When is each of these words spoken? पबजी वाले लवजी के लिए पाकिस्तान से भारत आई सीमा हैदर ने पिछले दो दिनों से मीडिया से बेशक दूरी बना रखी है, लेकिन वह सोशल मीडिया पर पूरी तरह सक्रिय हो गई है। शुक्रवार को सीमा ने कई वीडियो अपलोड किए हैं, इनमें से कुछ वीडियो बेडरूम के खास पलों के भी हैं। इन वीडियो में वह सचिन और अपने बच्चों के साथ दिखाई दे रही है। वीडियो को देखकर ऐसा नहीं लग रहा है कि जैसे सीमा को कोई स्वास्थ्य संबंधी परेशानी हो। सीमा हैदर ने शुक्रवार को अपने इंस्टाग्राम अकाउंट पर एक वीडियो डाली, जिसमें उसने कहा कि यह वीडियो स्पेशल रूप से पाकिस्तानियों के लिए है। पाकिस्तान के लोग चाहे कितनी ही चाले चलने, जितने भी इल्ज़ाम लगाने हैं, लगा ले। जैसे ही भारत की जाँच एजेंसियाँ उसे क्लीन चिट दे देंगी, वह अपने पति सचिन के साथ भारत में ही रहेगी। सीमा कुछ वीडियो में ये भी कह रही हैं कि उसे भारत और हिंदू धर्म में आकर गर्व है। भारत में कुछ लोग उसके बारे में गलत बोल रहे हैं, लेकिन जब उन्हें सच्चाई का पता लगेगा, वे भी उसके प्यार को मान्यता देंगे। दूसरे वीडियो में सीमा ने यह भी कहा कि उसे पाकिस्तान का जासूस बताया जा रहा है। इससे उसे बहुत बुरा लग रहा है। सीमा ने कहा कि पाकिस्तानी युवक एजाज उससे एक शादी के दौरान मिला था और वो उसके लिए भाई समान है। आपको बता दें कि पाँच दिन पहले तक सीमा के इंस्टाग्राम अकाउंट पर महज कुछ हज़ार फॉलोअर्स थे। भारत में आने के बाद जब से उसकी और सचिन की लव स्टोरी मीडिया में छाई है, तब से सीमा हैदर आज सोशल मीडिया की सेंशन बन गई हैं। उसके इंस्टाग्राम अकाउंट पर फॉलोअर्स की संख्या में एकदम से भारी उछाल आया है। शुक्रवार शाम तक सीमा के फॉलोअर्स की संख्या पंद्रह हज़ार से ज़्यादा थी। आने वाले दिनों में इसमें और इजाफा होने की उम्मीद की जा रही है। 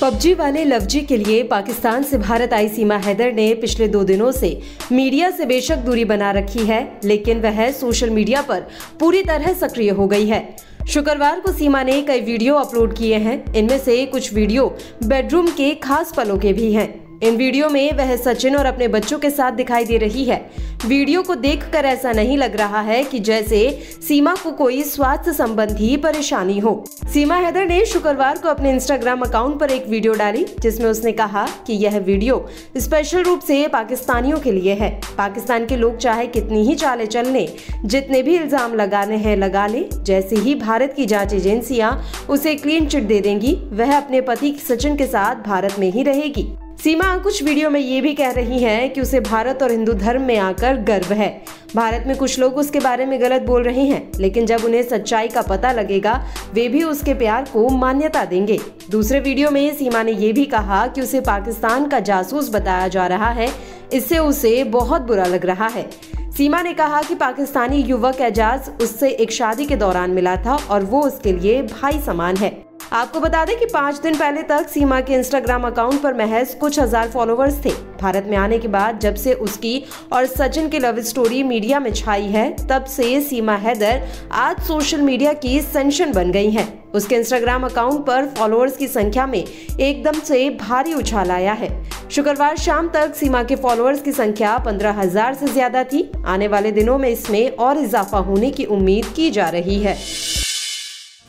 पबजी 0.00 0.32
वाले 0.34 0.64
लवजी 0.64 1.00
के 1.00 1.16
लिए 1.16 1.42
पाकिस्तान 1.42 2.02
से 2.02 2.18
भारत 2.18 2.52
आई 2.52 2.68
सीमा 2.68 2.96
हैदर 2.96 3.32
ने 3.32 3.54
पिछले 3.54 3.86
दो 3.88 4.02
दिनों 4.04 4.30
से 4.32 4.50
मीडिया 4.92 5.30
से 5.30 5.46
बेशक 5.46 5.76
दूरी 5.76 6.04
बना 6.04 6.30
रखी 6.30 6.64
है, 6.66 7.00
लेकिन 7.04 7.40
वह 7.40 7.70
सोशल 7.70 8.10
मीडिया 8.10 8.42
पर 8.42 8.66
पूरी 9.00 9.22
तरह 9.22 9.52
सक्रिय 9.52 9.90
हो 9.90 10.06
गई 10.06 10.26
है। 10.26 10.56
शुक्रवार 10.88 11.40
को 11.40 11.52
सीमा 11.52 11.82
ने 11.82 12.00
कई 12.02 12.20
वीडियो 12.20 12.54
अपलोड 12.54 12.96
किए 12.98 13.16
हैं, 13.16 13.54
इनमें 13.54 13.78
से 13.78 14.04
कुछ 14.06 14.32
वीडियो 14.34 14.68
बेडरूम 15.04 15.48
के 15.48 15.74
खास 15.74 16.12
पलों 16.16 16.38
के 16.38 16.52
भी 16.52 16.72
हैं। 16.72 17.05
इन 17.22 17.36
वीडियो 17.36 17.68
में 17.68 17.92
वह 17.92 18.16
सचिन 18.16 18.56
और 18.56 18.66
अपने 18.66 18.88
बच्चों 18.88 19.18
के 19.18 19.30
साथ 19.30 19.52
दिखाई 19.52 19.84
दे 19.84 19.98
रही 19.98 20.24
है। 20.24 20.38
वीडियो 20.86 21.22
को 21.22 21.34
देखकर 21.34 21.84
ऐसा 21.84 22.12
नहीं 22.12 22.36
लग 22.38 22.56
रहा 22.56 22.80
है 22.80 23.02
कि 23.04 23.18
जैसे 23.18 23.58
सीमा 24.02 24.34
को 24.34 24.50
कोई 24.52 24.82
स्वास्थ्य 24.82 25.32
संबंधी 25.32 25.96
परेशानी 25.96 26.58
हो। 26.58 26.84
सीमा 27.12 27.36
हैदर 27.36 27.66
ने 27.66 27.84
शुक्रवार 27.84 28.38
को 28.38 28.48
अपने 28.48 28.70
इंस्टाग्राम 28.70 29.22
अकाउंट 29.22 29.58
पर 29.60 29.70
एक 29.70 29.86
वीडियो 29.88 30.14
डाली, 30.14 30.44
जिसमें 30.60 30.86
उसने 30.86 31.12
कहा 31.12 31.46
कि 31.66 31.72
यह 31.74 31.98
वीडियो 31.98 32.44
स्पेशल 32.76 33.22
रूप 33.22 33.40
से 33.40 33.66
पाकिस्तानियों 33.68 34.38
के 34.38 34.52
लिए 34.52 34.74
है। 34.74 34.90
पाकिस्तान 35.18 35.66
के 35.66 35.76
लोग 35.76 35.96
चाहे 35.96 36.26
कितनी 36.26 36.62
ही 36.62 36.74
चाले 36.74 37.06
चलने, 37.06 37.48
जितने 37.84 38.22
भी 38.22 38.36
इल्ज़ाम 38.36 38.74
लगाने 38.74 39.16
हैं, 39.16 39.36
लगा 39.36 39.66
ले। 39.66 39.84
जैसे 39.96 40.36
ही 40.36 40.54
भारत 40.56 40.94
की 40.96 41.06
जाँच 41.06 41.34
एजेंसियाँ 41.34 41.90
उसे 42.30 42.54
क्लीन 42.54 42.86
चिट 42.86 43.02
दे 43.02 43.20
देंगी, 43.20 43.54
वह 43.72 43.96
अपने 43.96 44.20
पति 44.20 44.56
सचिन 44.68 44.96
के 44.96 45.06
साथ 45.06 45.44
भारत 45.44 45.78
में 45.78 45.90
ही 45.92 46.02
रहेगी। 46.02 46.48
सीमा 46.86 47.16
कुछ 47.18 47.42
वीडियो 47.42 47.70
में 47.70 47.80
ये 47.80 48.00
भी 48.00 48.14
कह 48.14 48.30
रही 48.30 48.58
हैं 48.58 48.92
कि 48.92 49.00
उसे 49.00 49.20
भारत 49.20 49.62
और 49.62 49.70
हिंदू 49.70 49.92
धर्म 49.92 50.22
में 50.22 50.38
आकर 50.38 50.76
गर्व 50.76 51.12
है। 51.12 51.44
भारत 51.76 52.04
में 52.06 52.16
कुछ 52.16 52.38
लोग 52.38 52.56
उसके 52.56 52.80
बारे 52.80 53.06
में 53.06 53.20
गलत 53.20 53.42
बोल 53.42 53.62
रहे 53.62 53.82
हैं, 53.82 54.12
लेकिन 54.18 54.46
जब 54.46 54.64
उन्हें 54.64 54.82
सच्चाई 54.82 55.28
का 55.28 55.42
पता 55.42 55.72
लगेगा, 55.72 56.26
वे 56.54 56.68
भी 56.68 56.82
उसके 56.82 57.14
प्यार 57.14 57.48
को 57.52 57.68
मान्यता 57.68 58.24
देंगे। 58.24 58.60
दूसरे 58.90 59.20
वीडियो 59.20 59.50
में 59.50 59.74
सीमा 59.74 60.02
ने 60.02 60.12
यह 60.12 60.32
भी 60.32 60.44
कहा 60.44 60.86
कि 60.86 61.00
उसे 61.00 61.20
पाकिस्तान 61.20 61.88
का 61.88 62.00
जासूस 62.00 62.50
बताया 62.50 62.88
जा 62.88 63.06
रहा 63.06 63.30
है। 63.30 63.48
इससे 63.92 64.18
उसे 64.18 64.64
बहुत 64.64 65.02
बुरा 65.02 65.24
लग 65.24 65.46
रहा 65.46 65.66
है। 65.66 65.90
सीमा 66.36 66.62
ने 66.62 66.74
कहा 66.74 67.02
कि 67.02 67.14
पाकिस्तानी 67.14 67.76
युवक 67.76 68.20
एजाज 68.20 68.70
उससे 68.82 69.10
एक 69.10 69.32
शादी 69.32 69.66
के 69.66 69.76
दौरान 69.76 70.10
मिला 70.10 70.36
था 70.36 70.56
और 70.70 70.84
वो 70.84 71.02
उसके 71.02 71.32
लिए 71.32 71.62
भाई 71.62 72.00
समान 72.00 72.36
है। 72.36 72.65
आपको 72.92 73.20
बता 73.20 73.44
दें 73.44 73.58
कि 73.58 73.66
पाँच 73.66 73.98
दिन 74.00 74.16
पहले 74.16 74.42
तक 74.42 74.68
सीमा 74.68 75.00
के 75.00 75.14
इंस्टाग्राम 75.14 75.62
अकाउंट 75.66 76.00
पर 76.02 76.14
महज 76.14 76.54
कुछ 76.54 76.78
हज़ार 76.78 77.08
फॉलोअर्स 77.10 77.54
थे। 77.64 77.70
भारत 78.00 78.26
में 78.28 78.36
आने 78.36 78.58
के 78.58 78.68
बाद 78.68 79.00
जब 79.00 79.14
से 79.14 79.32
उसकी 79.34 79.82
और 80.12 80.26
सचिन 80.26 80.68
की 80.68 80.78
लव 80.78 81.00
स्टोरी 81.00 81.42
मीडिया 81.42 81.80
में 81.80 81.92
छाई 81.92 82.26
है, 82.26 82.66
तब 82.68 82.84
से 82.86 83.20
सीमा 83.20 83.56
हैदर 83.56 84.06
आज 84.32 84.62
सोशल 84.66 85.00
मीडिया 85.00 85.32
की 85.34 85.60
सेंशन 85.62 86.12
बन 86.12 86.30
गई 86.30 86.50
हैं। 86.50 86.92
उसके 86.92 87.16
इंस्टाग्राम 87.16 87.64
अकाउंट 87.64 88.06
पर 88.06 88.26
फॉलोअर्स 88.38 88.76
की 88.76 88.88
संख्या 88.88 89.26
में 89.26 89.38
एकदम 89.38 90.20
से 90.20 90.48
भारी 90.60 90.94
उछाल 90.94 91.30
आया 91.30 91.52
है। 91.52 91.70
शुक्रवार 92.10 92.56
शाम 92.58 92.88
तक 92.88 93.14
सीमा 93.14 93.42
के 93.42 93.56
फॉलोअर्स 93.56 94.02
की 94.02 94.12
संख्या 94.12 94.56
पंद्रह 94.58 95.00
हज़ार 95.00 95.34
से 95.34 95.46
ज़्यादा 95.46 95.84
थी। 95.84 96.10
आने 96.26 96.48
वाले 96.48 96.72
दिनों 96.72 96.98
में 96.98 97.08
इसमें 97.08 97.50
और 97.50 97.78
इजाफा 97.78 98.18
होने 98.20 98.50
की 98.50 98.64
उम्मीद 98.64 99.06
की 99.06 99.30
जा 99.30 99.48
रही 99.48 99.78
है। 99.80 99.96